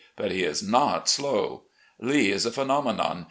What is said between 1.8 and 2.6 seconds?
Lee is a